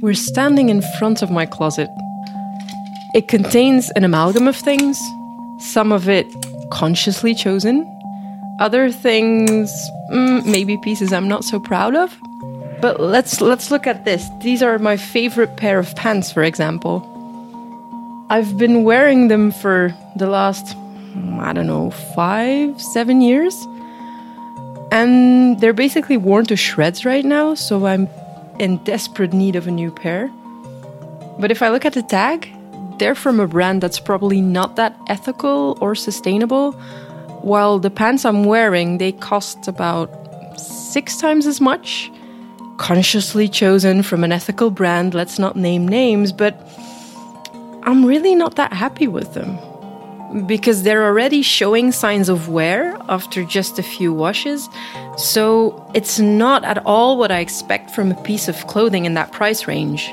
[0.00, 1.90] We're standing in front of my closet.
[3.14, 4.96] It contains an amalgam of things,
[5.58, 6.26] some of it
[6.70, 7.84] consciously chosen,
[8.60, 9.72] other things,
[10.12, 12.16] mm, maybe pieces I'm not so proud of.
[12.80, 14.28] But let's let's look at this.
[14.40, 17.02] These are my favorite pair of pants, for example.
[18.30, 20.76] I've been wearing them for the last
[21.40, 23.66] I don't know, 5 7 years.
[24.92, 28.08] And they're basically worn to shreds right now, so I'm
[28.58, 30.28] in desperate need of a new pair.
[31.38, 32.52] But if I look at the tag,
[32.98, 36.72] they're from a brand that's probably not that ethical or sustainable,
[37.42, 40.10] while the pants I'm wearing, they cost about
[40.58, 42.10] six times as much.
[42.78, 46.54] Consciously chosen from an ethical brand, let's not name names, but
[47.84, 49.58] I'm really not that happy with them.
[50.46, 54.68] Because they're already showing signs of wear after just a few washes,
[55.16, 59.32] so it's not at all what I expect from a piece of clothing in that
[59.32, 60.12] price range.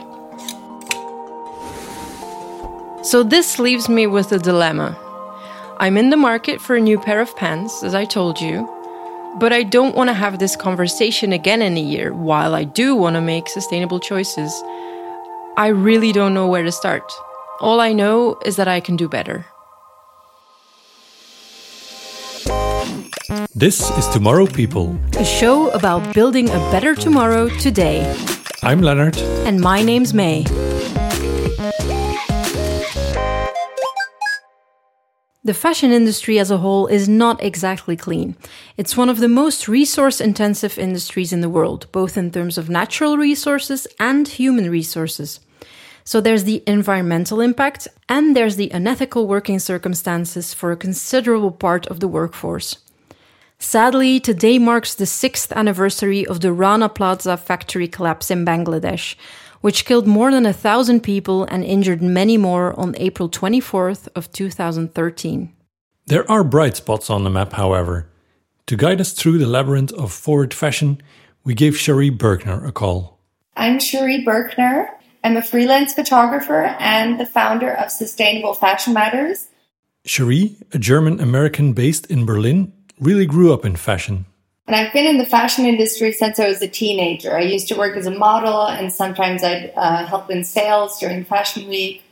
[3.03, 4.97] So this leaves me with a dilemma.
[5.77, 8.69] I'm in the market for a new pair of pants, as I told you,
[9.37, 12.95] but I don't want to have this conversation again in a year while I do
[12.95, 14.51] want to make sustainable choices.
[15.57, 17.11] I really don't know where to start.
[17.59, 19.45] All I know is that I can do better.
[23.55, 28.05] This is Tomorrow People, a show about building a better tomorrow today.
[28.63, 29.17] I'm Leonard.
[29.45, 30.43] And my name's May.
[35.43, 38.35] The fashion industry as a whole is not exactly clean.
[38.77, 42.69] It's one of the most resource intensive industries in the world, both in terms of
[42.69, 45.39] natural resources and human resources.
[46.03, 51.87] So there's the environmental impact and there's the unethical working circumstances for a considerable part
[51.87, 52.77] of the workforce.
[53.59, 59.15] Sadly, today marks the sixth anniversary of the Rana Plaza factory collapse in Bangladesh,
[59.61, 64.31] which killed more than a thousand people and injured many more on April 24th of
[64.31, 65.53] 2013.
[66.05, 68.07] There are bright spots on the map, however.
[68.67, 71.01] To guide us through the labyrinth of forward fashion,
[71.43, 73.19] we gave Cherie Birkner a call.
[73.55, 74.87] I'm Cherie Birkner.
[75.23, 79.47] I'm a freelance photographer and the founder of Sustainable Fashion Matterz.
[80.05, 84.25] Cherie, a German American based in Berlin, really grew up in fashion.
[84.67, 87.37] And I've been in the fashion industry since I was a teenager.
[87.37, 91.23] I used to work as a model, and sometimes I'd uh, help in sales during
[91.23, 92.03] Fashion Week.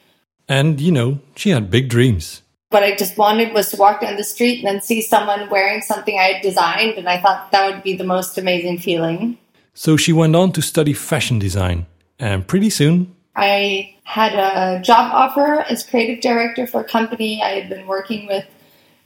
[0.48, 2.44] And, you know, she had big dreams.
[2.70, 5.82] What I just wanted was to walk down the street and then see someone wearing
[5.82, 9.38] something I had designed, and I thought that would be the most amazing feeling.
[9.74, 11.88] So she went on to study fashion design,
[12.20, 13.16] and pretty soon.
[13.36, 18.28] I had a job offer as creative director for a company I had been working
[18.28, 18.46] with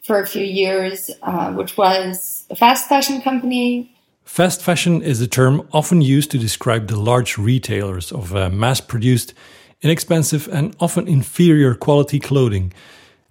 [0.07, 3.94] for a few years, uh, which was a fast fashion company.
[4.23, 8.81] Fast fashion is a term often used to describe the large retailers of uh, mass
[8.81, 9.34] produced,
[9.81, 12.73] inexpensive, and often inferior quality clothing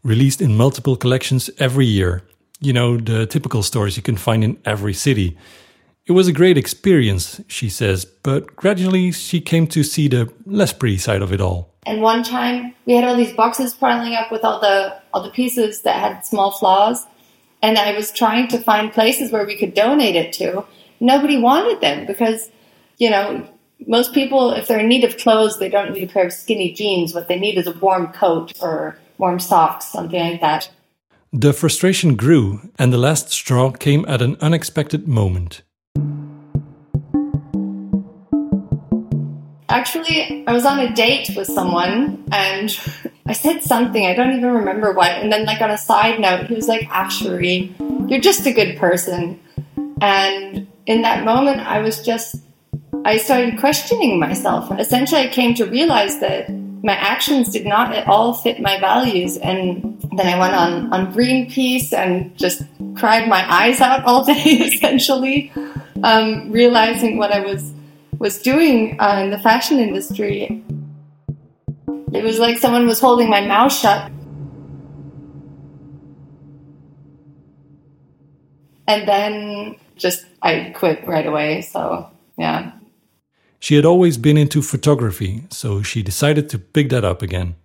[0.03, 2.23] released in multiple collections every year.
[2.61, 5.37] You know, the typical stores you can find in every city.
[6.07, 10.73] It was a great experience, she says, but gradually she came to see the less
[10.73, 11.75] pretty side of it all.
[11.85, 15.31] And one time we had all these boxes piling up with all the all the
[15.31, 17.05] pieces that had small flaws,
[17.61, 20.65] and I was trying to find places where we could donate it to.
[21.01, 22.51] Nobody wanted them because,
[22.99, 23.49] you know,
[23.89, 26.73] most people if they're in need of clothes, they don't need a pair of skinny
[26.73, 27.15] jeans.
[27.15, 30.71] What they need is a warm coat or warm socks, something like that.
[31.33, 35.63] The frustration grew, and the last straw came at an unexpected moment.
[39.77, 42.75] Actually, I was on a date with someone and
[43.27, 45.11] I said something, I don't even remember what.
[45.11, 47.75] And then, like, on a side note, he was like, Actually,
[48.09, 49.39] you're just a good person.
[50.01, 52.37] And in that moment, I was just,
[53.05, 54.73] I started questioning myself.
[54.81, 56.49] Essentially, I came to realize that
[56.83, 59.37] my actions did not at all fit my values.
[59.37, 62.63] And then I went on, on Greenpeace and just
[62.95, 64.43] cried my eyes out all day,
[64.73, 65.53] essentially,
[66.03, 67.75] um, realizing what I was
[68.19, 70.65] was doing uh, in the fashion industry.
[72.13, 74.11] It was like someone was holding my mouth shut.
[78.89, 81.63] And then just I quit right away.
[81.63, 82.09] So,
[82.39, 82.73] yeah.
[83.59, 87.57] She had always been into photography, so she decided to pick that up again.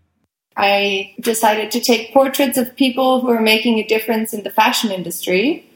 [0.58, 4.92] I decided to take portraits of people who are making a difference in the fashion
[4.92, 5.71] industry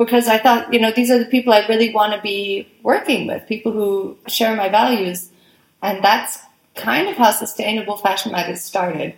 [0.00, 3.26] because I thought, you know, these are the people I really want to be working
[3.26, 5.28] with, people who share my values.
[5.82, 6.38] And that's
[6.74, 9.14] kind of how Sustainable Fashion Matterz started.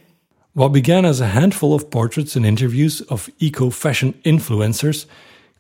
[0.55, 5.07] What began as a handful of portraits and interviews of eco fashion influencers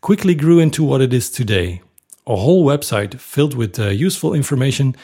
[0.00, 1.80] quickly grew into what it is today
[2.26, 4.94] a whole website filled with uh, useful information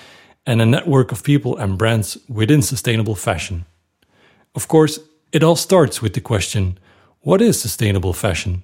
[0.46, 3.64] and a network of people and brands within sustainable fashion.
[4.54, 5.00] Of course,
[5.32, 6.78] it all starts with the question
[7.20, 8.62] what is sustainable fashion?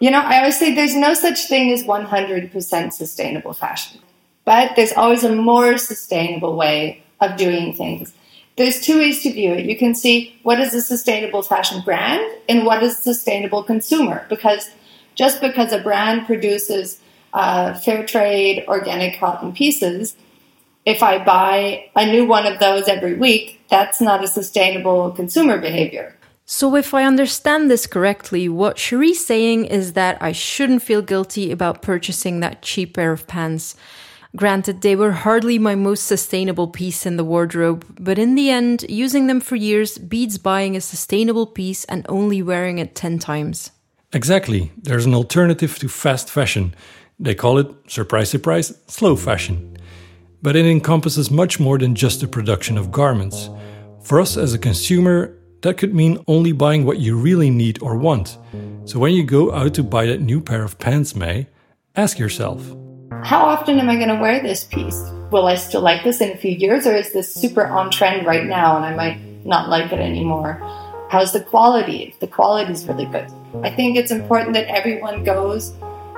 [0.00, 4.00] You know, I always say there's no such thing as 100% sustainable fashion,
[4.46, 8.14] but there's always a more sustainable way of doing things.
[8.56, 9.66] There's two ways to view it.
[9.66, 14.26] You can see what is a sustainable fashion brand and what is a sustainable consumer,
[14.30, 14.70] because
[15.14, 16.98] just because a brand produces
[17.34, 20.16] uh, fair trade organic cotton pieces,
[20.86, 25.58] if I buy a new one of those every week, that's not a sustainable consumer
[25.58, 26.16] behavior.
[26.52, 31.52] So, if I understand this correctly, what Cherie's saying is that I shouldn't feel guilty
[31.52, 33.76] about purchasing that cheap pair of pants.
[34.34, 38.84] Granted, they were hardly my most sustainable piece in the wardrobe, but in the end,
[38.88, 43.70] using them for years beats buying a sustainable piece and only wearing it 10 times.
[44.12, 44.72] Exactly.
[44.76, 46.74] There's an alternative to fast fashion.
[47.20, 49.76] They call it, surprise, surprise, slow fashion.
[50.42, 53.48] But it encompasses much more than just the production of garments.
[54.02, 57.96] For us as a consumer, that could mean only buying what you really need or
[57.96, 58.38] want.
[58.84, 61.46] So when you go out to buy that new pair of pants, May,
[61.96, 62.64] ask yourself
[63.24, 65.00] How often am I going to wear this piece?
[65.30, 68.26] Will I still like this in a few years, or is this super on trend
[68.26, 70.58] right now and I might not like it anymore?
[71.10, 72.04] How's the quality?
[72.04, 73.26] If the quality is really good.
[73.62, 75.72] I think it's important that everyone goes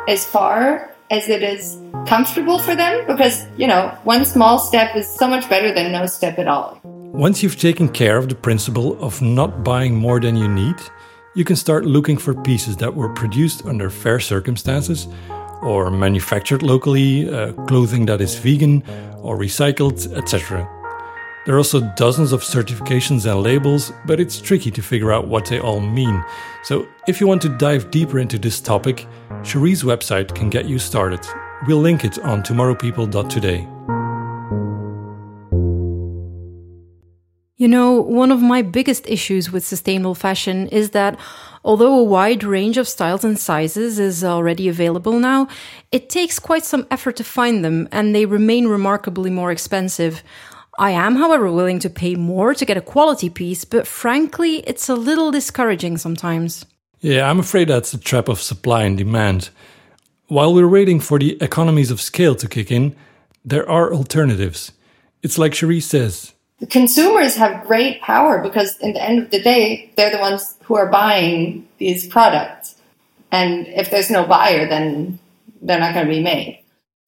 [0.09, 5.09] as far as it is comfortable for them because, you know, one small step is
[5.09, 6.81] so much better than no step at all.
[7.13, 10.77] Once you've taken care of the principle of not buying more than you need,
[11.35, 15.09] you can start looking for pieces that were produced under fair circumstances
[15.61, 18.83] or manufactured locally, uh, clothing that is vegan
[19.19, 20.67] or recycled, etc.
[21.45, 25.45] There are also dozens of certifications and labels, but it's tricky to figure out what
[25.45, 26.25] they all mean.
[26.63, 29.07] So, if you want to dive deeper into this topic,
[29.43, 31.21] Cherie's website can get you started.
[31.67, 33.72] We'll link it on tomorrowpeople.today.
[37.63, 41.17] You know, one of my biggest issues with sustainable fashion is that
[41.65, 45.47] although a wide range of styles and sizes is already available now,
[45.93, 50.25] it takes quite some effort to find them and they remain remarkably more expensive.
[50.77, 54.89] I am, however, willing to pay more to get a quality piece, but frankly, it's
[54.89, 56.67] a little discouraging sometimes.
[56.99, 59.51] Yeah, I'm afraid that's the trap of supply and demand.
[60.27, 62.97] While we're waiting for the economies of scale to kick in,
[63.45, 64.73] there are alternatives.
[65.23, 66.33] It's like Cherie says
[66.63, 70.57] the consumers have great power because in the end of the day, they're the ones
[70.63, 72.77] who are buying these products.
[73.33, 75.19] And if there's no buyer, then
[75.61, 76.63] they're not going to be made.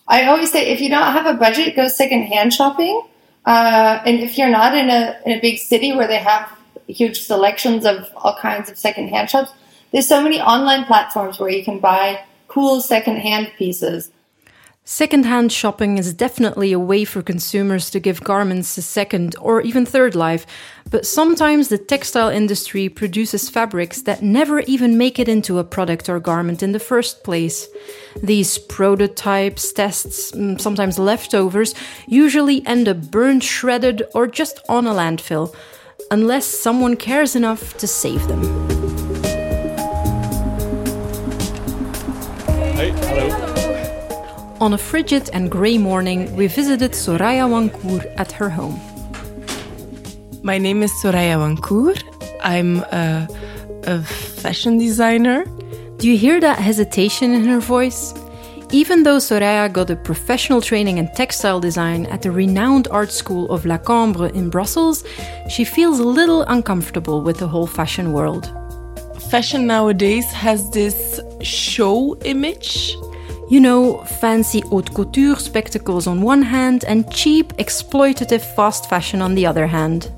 [0.08, 3.00] I always say if you don't have a budget, go secondhand shopping.
[3.46, 6.50] Uh, and if you're not in a, in a big city where they have
[6.88, 9.52] huge selections of all kinds of secondhand shops,
[9.92, 14.10] there's so many online platforms where you can buy cool secondhand pieces
[14.86, 19.86] Secondhand shopping is definitely a way for consumers to give garments a second or even
[19.86, 20.44] third life,
[20.90, 26.10] but sometimes the textile industry produces fabrics that never even make it into a product
[26.10, 27.66] or garment in the first place.
[28.22, 31.74] These prototypes, tests, mm, sometimes leftovers,
[32.06, 35.56] usually end up burned, shredded, or just on a landfill,
[36.10, 38.42] unless someone cares enough to save them.
[42.76, 43.53] Hey, hello.
[44.64, 48.80] On a frigid and grey morning, we visited Soraya Wancour at her home.
[50.42, 52.02] My name is Soraya Wancour.
[52.42, 53.28] I'm a,
[53.82, 55.44] a fashion designer.
[55.98, 58.14] Do you hear that hesitation in her voice?
[58.72, 63.50] Even though Soraya got a professional training in textile design at the renowned art school
[63.50, 65.04] of La Cambre in Brussels,
[65.50, 68.50] she feels a little uncomfortable with the whole fashion world.
[69.30, 72.96] Fashion nowadays has this show image
[73.54, 79.36] you know, fancy haute couture spectacles on one hand and cheap, exploitative fast fashion on
[79.36, 80.10] the other hand.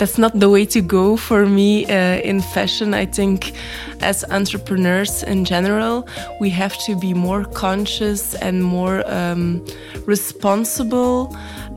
[0.00, 2.92] That's not the way to go for me uh, in fashion.
[2.92, 3.52] I think
[4.00, 6.08] as entrepreneurs in general,
[6.40, 9.64] we have to be more conscious and more um,
[10.04, 11.26] responsible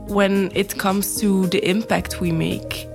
[0.08, 2.88] when it comes to the impact we make.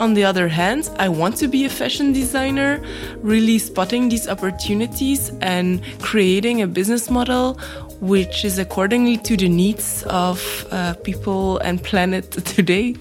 [0.00, 2.82] On the other hand, I want to be a fashion designer,
[3.20, 7.60] really spotting these opportunities and creating a business model
[8.00, 12.96] which is accordingly to the needs of uh, people and planet today.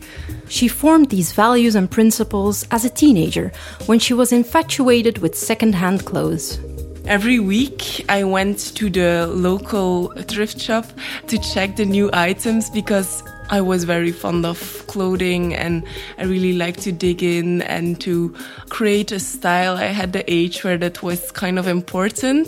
[0.50, 3.54] She formed these values and principles as a teenager
[3.86, 6.60] when she was infatuated with second-hand clothes.
[7.06, 10.86] Every week, I went to the local thrift shop
[11.28, 15.84] to check the new items because I was very fond of clothing and
[16.20, 18.36] I really liked to dig in and to
[18.70, 19.76] create a style.
[19.76, 22.48] I had the age where that was kind of important.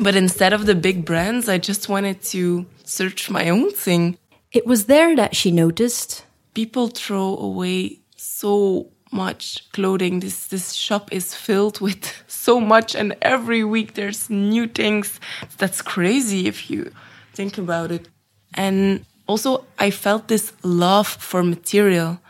[0.00, 4.16] But instead of the big brands, I just wanted to search my own thing.
[4.52, 6.24] It was there that she noticed
[6.54, 10.20] people throw away so much clothing.
[10.20, 15.20] This this shop is filled with so much, and every week there's new things.
[15.58, 16.92] That's crazy if you
[17.34, 18.08] think about it.
[18.54, 22.20] And also, I felt this love for material,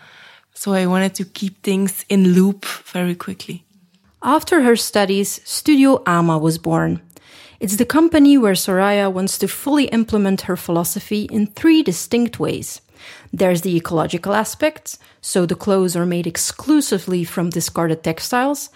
[0.55, 3.65] so I wanted to keep things in loop very quickly.
[4.23, 7.01] After her studies, Studio Ama was born.
[7.59, 12.81] It's the company where Soraya wants to fully implement her philosophy in three distinct ways.
[13.33, 18.71] There's the ecological aspect, so the clothes are made exclusively from discarded textiles.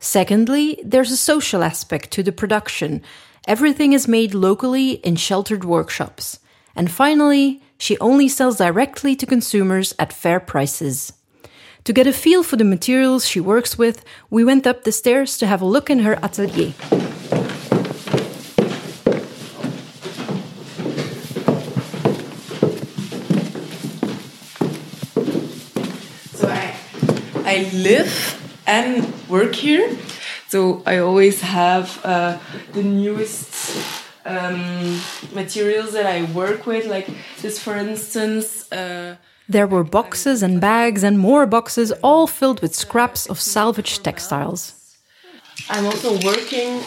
[0.00, 3.02] Secondly, there's a social aspect to the production.
[3.46, 6.39] Everything is made locally in sheltered workshops.
[6.74, 11.12] And finally, she only sells directly to consumers at fair prices.
[11.84, 15.38] To get a feel for the materials she works with, we went up the stairs
[15.38, 16.72] to have a look in her atelier.
[26.34, 26.76] So I,
[27.44, 29.96] I live and work here.
[30.48, 32.38] So I always have uh,
[32.72, 33.49] the newest
[34.30, 35.00] um,
[35.34, 37.08] materials that I work with, like
[37.42, 38.70] this, for instance.
[38.72, 39.16] Uh,
[39.48, 44.74] there were boxes and bags and more boxes, all filled with scraps of salvaged textiles.
[45.68, 46.80] I'm also working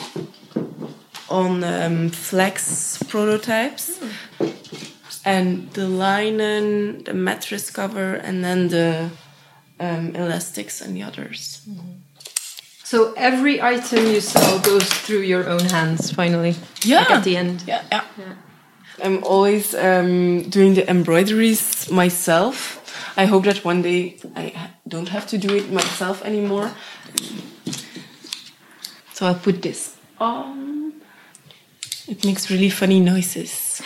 [1.29, 3.99] on um, flex prototypes
[5.25, 9.09] and the linen, the mattress cover, and then the
[9.79, 11.61] um, elastics and the others.
[11.67, 12.02] Mm -hmm.
[12.93, 16.55] So every item you sell goes through your own hands finally.
[16.83, 16.99] Yeah.
[16.99, 17.63] Like at the end.
[17.65, 18.03] Yeah, yeah.
[18.19, 18.35] yeah.
[19.03, 22.53] I'm always um, doing the embroideries myself.
[23.17, 26.69] I hope that one day I don't have to do it myself anymore.
[29.13, 30.93] So I'll put this on.
[32.07, 33.81] It makes really funny noises.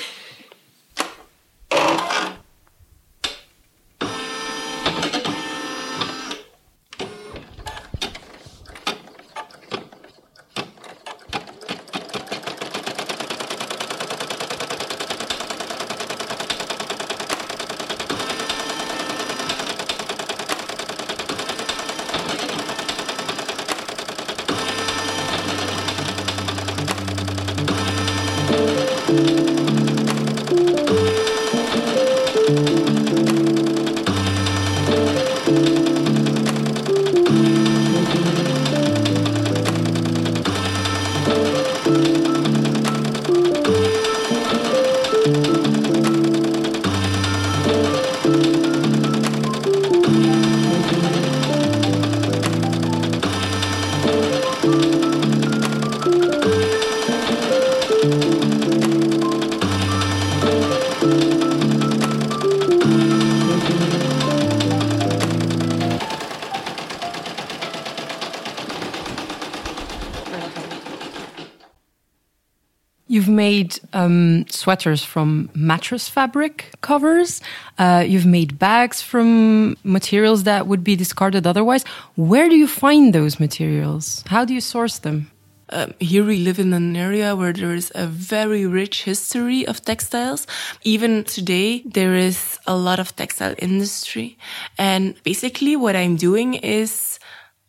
[73.97, 77.41] Um, sweaters from mattress fabric covers.
[77.79, 81.83] Uh, you've made bags from materials that would be discarded otherwise.
[82.15, 84.23] Where do you find those materials?
[84.27, 85.31] How do you source them?
[85.69, 89.81] Um, here we live in an area where there is a very rich history of
[89.81, 90.47] textiles.
[90.83, 94.37] Even today, there is a lot of textile industry.
[94.77, 97.19] And basically what I'm doing is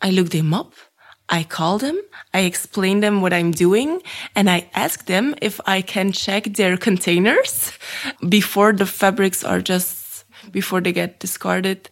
[0.01, 0.75] I look them up
[1.29, 2.01] I call them,
[2.33, 4.03] I explain them what I'm doing,
[4.35, 7.73] and I ask them if I can check their containers
[8.29, 11.91] before the fabrics are just, before they get discarded.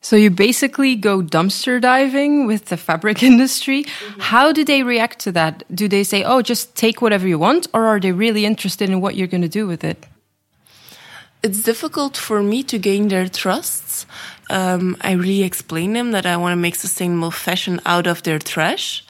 [0.00, 3.80] So you basically go dumpster diving with the fabric industry.
[3.80, 4.20] Mm -hmm.
[4.20, 5.64] How do they react to that?
[5.68, 7.68] Do they say, oh, just take whatever you want?
[7.72, 10.06] Or are they really interested in what you're going to do with it?
[11.42, 14.06] It's difficult for me to gain their trust
[14.50, 18.38] um, I really explain them that I want to make sustainable fashion out of their
[18.38, 19.04] trash.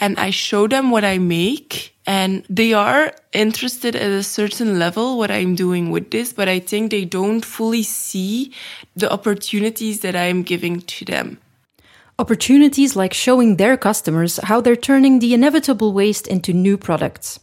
[0.00, 5.18] And I show them what I make and they are interested at a certain level
[5.18, 8.52] what I'm doing with this, but I think they don't fully see
[8.96, 11.38] the opportunities that I'm giving to them.
[12.18, 17.40] Opportunities like showing their customers how they're turning the inevitable waste into new products.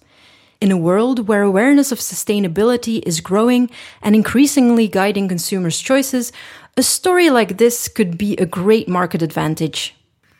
[0.61, 3.69] In a world where awareness of sustainability is growing
[4.01, 6.31] and increasingly guiding consumers' choices,
[6.77, 9.95] a story like this could be a great market advantage.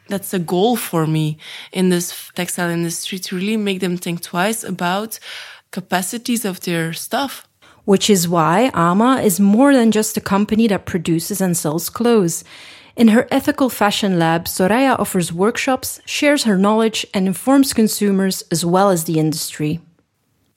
[0.08, 1.38] That's a goal for me
[1.72, 5.20] in this textile industry to really make them think twice about
[5.72, 7.48] capacities of their stuff.
[7.84, 12.44] Which is why Ama is more than just a company that produces and sells clothes.
[12.96, 18.66] In her ethical fashion lab, Soraya offers workshops, shares her knowledge, and informs consumers as
[18.66, 19.82] well as the industry.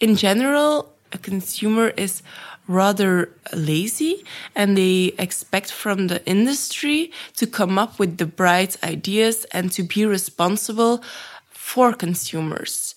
[0.01, 2.23] In general, a consumer is
[2.69, 4.25] rather lazy
[4.55, 9.83] and they expect from the industry to come up with the bright ideas and to
[9.83, 11.03] be responsible
[11.51, 12.95] for consumers,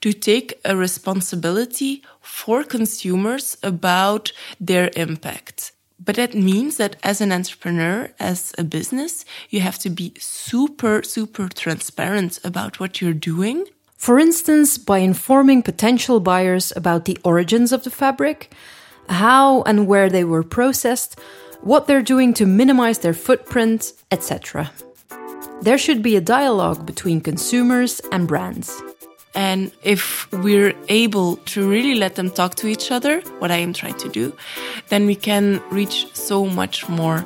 [0.00, 4.30] to take a responsibility for consumers about
[4.60, 5.72] their impact.
[5.98, 11.02] But that means that as an entrepreneur, as a business, you have to be super,
[11.02, 13.66] super transparent about what you're doing.
[14.04, 18.52] For instance, by informing potential buyers about the origins of the fabric,
[19.08, 21.18] how and where they were processed,
[21.62, 24.70] what they're doing to minimize their footprint, etc.
[25.62, 28.78] There should be a dialogue between consumers and brands.
[29.34, 33.72] And if we're able to really let them talk to each other, what I am
[33.72, 34.36] trying to do,
[34.90, 37.24] then we can reach so much more.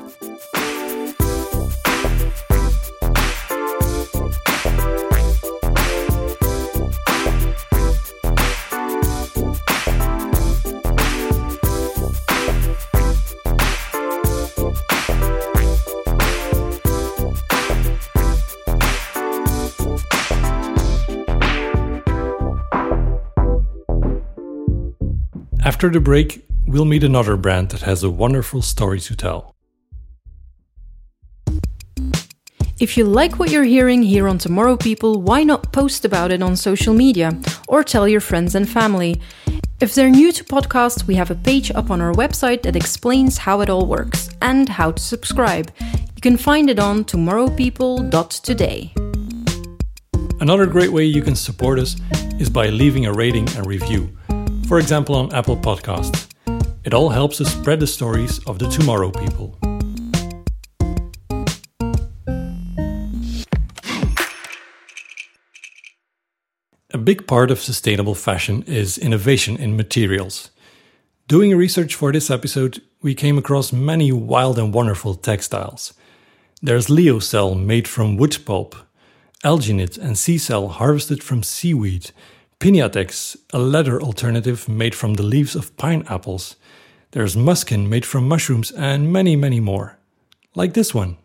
[25.79, 29.55] After the break, we'll meet another brand that has a wonderful story to tell.
[32.81, 36.43] If you like what you're hearing here on Tomorrow People, why not post about it
[36.43, 39.21] on social media or tell your friends and family?
[39.79, 43.39] If they're new to podcasts, we have a page up on our website that explains
[43.39, 45.71] how it all works and how to subscribe.
[45.81, 48.95] You can find it on tomorrowpeople.today.
[50.41, 51.95] Another great way you can support us
[52.41, 54.18] is by leaving a rating and review
[54.69, 56.27] for example on Apple Podcasts.
[56.85, 59.59] It all helps us spread the stories of the tomorrow people.
[66.93, 70.51] A big part of sustainable fashion is innovation in materials.
[71.29, 75.95] Doing research for this episode, we came across many wild and wonderful textiles.
[76.61, 78.77] There's Lyocell made from wood pulp,
[79.43, 82.11] Alginate and SeaCell harvested from seaweed,
[82.61, 86.57] Piñatex, a leather alternative made from the leaves of pineapples.
[87.13, 89.97] There's muskin made from mushrooms and many, many more.
[90.57, 91.19] Like this one.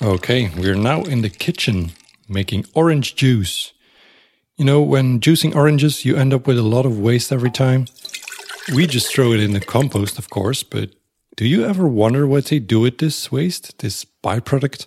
[0.00, 1.90] Okay, we're now in the kitchen
[2.28, 3.72] making orange juice.
[4.58, 7.86] You know, when juicing oranges, you end up with a lot of waste every time.
[8.74, 10.90] We just throw it in the compost, of course, but
[11.36, 14.86] do you ever wonder what they do with this waste, this byproduct,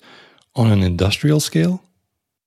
[0.55, 1.81] on an industrial scale?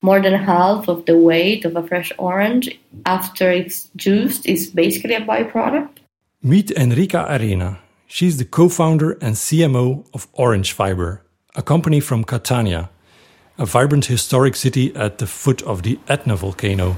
[0.00, 2.70] More than half of the weight of a fresh orange
[3.04, 5.98] after it's juiced is basically a byproduct.
[6.40, 7.80] Meet Enrica Arena.
[8.06, 11.24] She's the co founder and CMO of Orange Fiber,
[11.56, 12.90] a company from Catania,
[13.58, 16.96] a vibrant historic city at the foot of the Etna volcano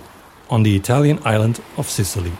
[0.50, 2.32] on the Italian island of Sicily.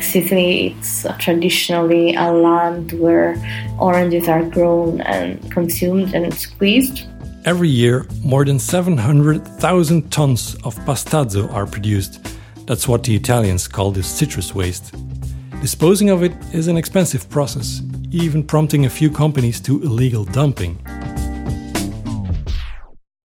[0.00, 3.36] Sicily is traditionally a land where
[3.78, 7.06] oranges are grown and consumed and squeezed.
[7.44, 12.26] Every year, more than 700,000 tons of pastazzo are produced.
[12.66, 14.94] That's what the Italians call the citrus waste.
[15.60, 20.78] Disposing of it is an expensive process, even prompting a few companies to illegal dumping.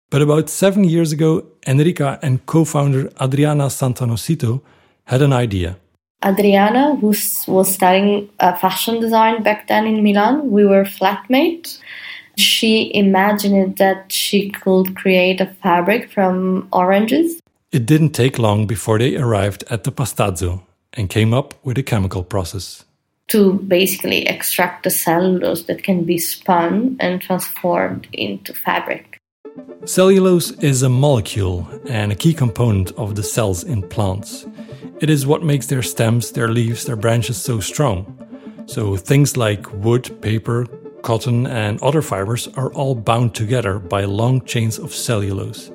[0.09, 4.61] But about seven years ago, Enrica and co founder Adriana Santanocito
[5.05, 5.77] had an idea.
[6.25, 7.13] Adriana, who
[7.47, 11.79] was studying uh, fashion design back then in Milan, we were flatmates.
[12.37, 17.39] She imagined that she could create a fabric from oranges.
[17.71, 21.83] It didn't take long before they arrived at the Pastazzo and came up with a
[21.83, 22.83] chemical process.
[23.27, 29.08] To basically extract the cellulose that can be spun and transformed into fabric.
[29.89, 34.45] Cellulose is a molecule and a key component of the cells in plants.
[35.01, 38.05] It is what makes their stems, their leaves, their branches so strong.
[38.67, 40.67] So things like wood, paper,
[41.01, 45.71] cotton, and other fibers are all bound together by long chains of cellulose.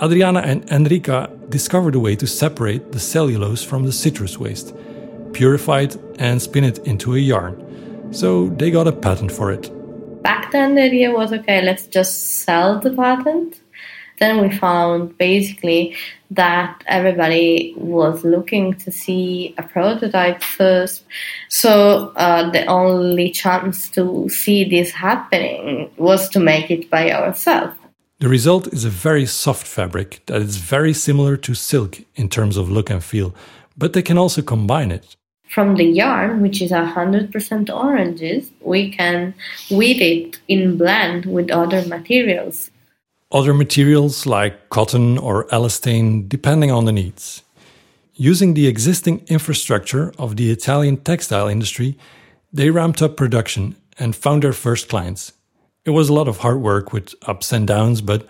[0.00, 4.76] Adriana and Enrica discovered a way to separate the cellulose from the citrus waste,
[5.32, 8.12] purify it, and spin it into a yarn.
[8.12, 9.73] So they got a patent for it
[10.24, 13.60] back then the idea was okay, let's just sell the patent.
[14.18, 15.96] Then we found basically
[16.30, 21.04] that everybody was looking to see a prototype first.
[21.48, 27.76] So uh, the only chance to see this happening was to make it by ourselves.
[28.20, 32.56] The result is a very soft fabric that is very similar to silk in terms
[32.56, 33.34] of look and feel,
[33.76, 35.16] but they can also combine it.
[35.48, 39.34] From the yarn, which is 100% oranges, we can
[39.70, 42.70] weave it in blend with other materials.
[43.30, 47.42] Other materials like cotton or elastane, depending on the needs.
[48.14, 51.98] Using the existing infrastructure of the Italian textile industry,
[52.52, 55.32] they ramped up production and found their first clients.
[55.84, 58.26] It was a lot of hard work with ups and downs, but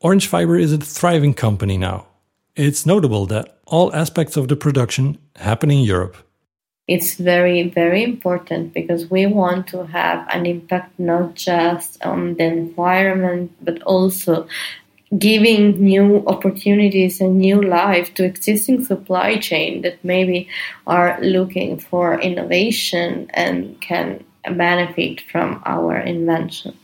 [0.00, 2.06] Orange Fiber is a thriving company now.
[2.54, 6.16] It's notable that all aspects of the production happen in Europe.
[6.88, 12.44] It's very, very important because we want to have an impact not just on the
[12.44, 14.46] environment, but also
[15.18, 20.48] giving new opportunities and new life to existing supply chain that maybe
[20.86, 24.24] are looking for innovation and can
[24.56, 26.76] benefit from our invention.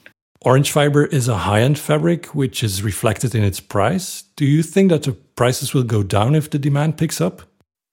[0.44, 4.22] Orange fiber is a high end fabric, which is reflected in its price.
[4.34, 7.42] Do you think that the prices will go down if the demand picks up?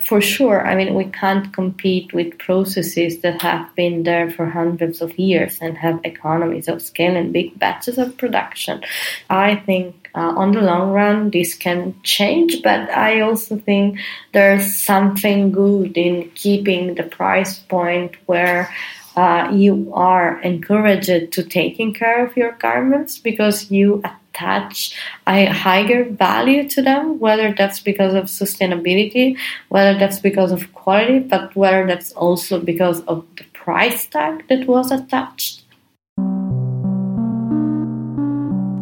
[0.05, 0.65] For sure.
[0.65, 5.59] I mean, we can't compete with processes that have been there for hundreds of years
[5.61, 8.81] and have economies of scale and big batches of production.
[9.29, 13.99] I think uh, on the long run, this can change, but I also think
[14.31, 18.73] there's something good in keeping the price point where
[19.19, 24.95] uh, you are encouraged to taking care of your garments because you attach
[25.27, 31.19] a higher value to them, whether that's because of sustainability, whether that's because of quality,
[31.19, 35.58] but whether that's also because of the price tag that was attached.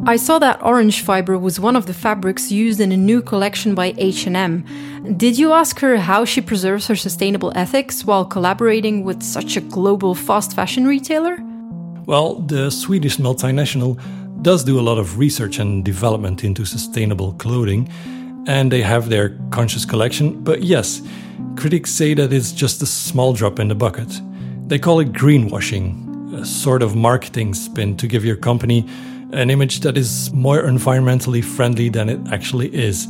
[0.08, 3.76] I saw that orange fiber was one of the fabrics used in a new collection
[3.76, 4.63] by H&M.
[5.17, 9.62] Did you ask her how she preserves her sustainable ethics while collaborating with such a
[9.62, 11.38] global fast fashion retailer?
[12.06, 14.00] Well, the Swedish multinational
[14.41, 17.89] does do a lot of research and development into sustainable clothing,
[18.48, 21.02] and they have their conscious collection, but yes,
[21.58, 24.22] critics say that it's just a small drop in the bucket.
[24.70, 28.88] They call it greenwashing, a sort of marketing spin to give your company
[29.32, 33.08] an image that is more environmentally friendly than it actually is.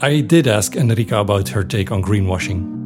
[0.00, 2.80] I did ask Enrica about her take on greenwashing.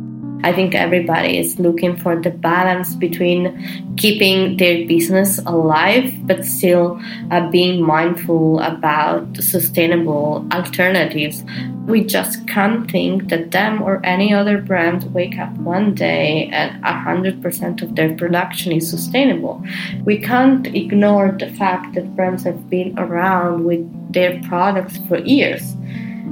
[0.44, 7.00] I think everybody is looking for the balance between keeping their business alive but still
[7.30, 11.42] uh, being mindful about sustainable alternatives.
[11.86, 16.82] We just can't think that them or any other brand wake up one day and
[16.82, 19.62] 100% of their production is sustainable.
[20.04, 25.74] We can't ignore the fact that brands have been around with their products for years.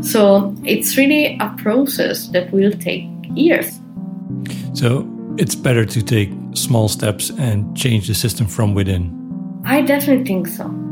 [0.00, 3.78] So it's really a process that will take years.
[4.72, 5.06] So
[5.38, 9.62] it's better to take small steps and change the system from within.
[9.64, 10.91] I definitely think so.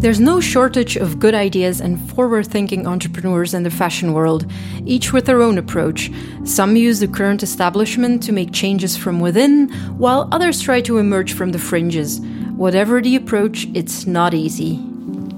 [0.00, 4.48] There's no shortage of good ideas and forward thinking entrepreneurs in the fashion world,
[4.86, 6.08] each with their own approach.
[6.44, 11.32] Some use the current establishment to make changes from within, while others try to emerge
[11.32, 12.20] from the fringes.
[12.54, 14.76] Whatever the approach, it's not easy.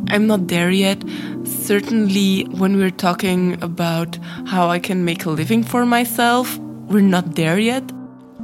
[0.08, 1.02] I'm not there yet.
[1.44, 7.34] Certainly, when we're talking about how I can make a living for myself, we're not
[7.34, 7.90] there yet.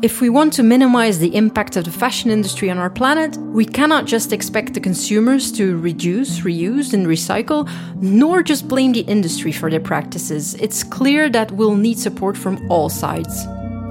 [0.03, 3.65] If we want to minimize the impact of the fashion industry on our planet, we
[3.65, 7.67] cannot just expect the consumers to reduce, reuse, and recycle,
[8.03, 10.55] nor just blame the industry for their practices.
[10.57, 13.47] It's clear that we'll need support from all sides.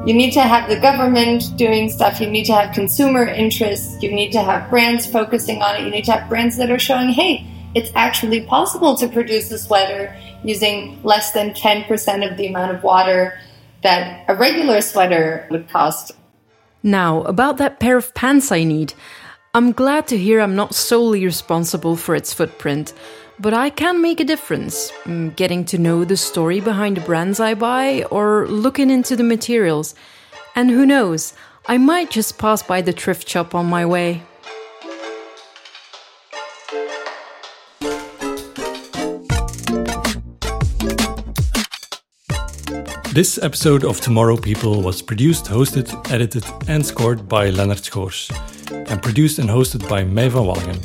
[0.05, 4.11] You need to have the government doing stuff, you need to have consumer interests, you
[4.11, 7.09] need to have brands focusing on it, you need to have brands that are showing,
[7.09, 12.75] hey, it's actually possible to produce a sweater using less than 10% of the amount
[12.75, 13.39] of water
[13.85, 16.11] that a regular sweater would cost.
[16.81, 18.95] Now, about that pair of pants I need.
[19.53, 22.93] I'm glad to hear I'm not solely responsible for its footprint,
[23.39, 24.91] but I can make a difference.
[25.03, 29.23] Mm, getting to know the story behind the brands I buy or looking into the
[29.23, 29.93] materials.
[30.55, 31.35] And who knows,
[31.67, 34.23] I might just pass by the thrift shop on my way.
[43.15, 48.29] This episode of Tomorrow People was produced, hosted, edited, and scored by Leonard Schoors,
[48.69, 50.81] and produced and hosted by Meva Walligan.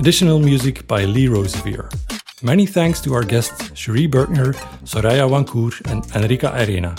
[0.00, 1.88] Additional music by Lee Rosevere.
[2.42, 4.52] Many thanks to our guests Cherie Birkner,
[4.82, 6.96] Soraya Wancour, and Enrica Arena.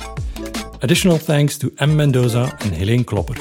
[0.82, 1.98] Additional thanks to M.
[1.98, 3.36] Mendoza and Helene Klopper.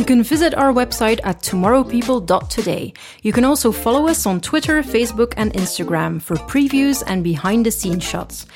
[0.00, 2.92] You can visit our website at tomorrowpeople.today.
[3.22, 7.70] You can also follow us on Twitter, Facebook, and Instagram for previews and behind the
[7.70, 8.46] scenes shots.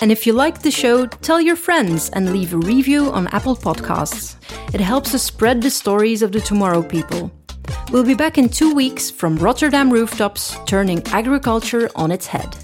[0.00, 3.56] And if you like the show, tell your friends and leave a review on Apple
[3.56, 4.36] Podcasts.
[4.74, 7.30] It helps us spread the stories of the tomorrow people.
[7.90, 12.56] We'll be back in two weeks from Rotterdam rooftops, turning agriculture on its head.